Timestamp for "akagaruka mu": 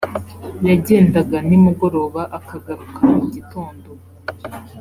2.37-3.25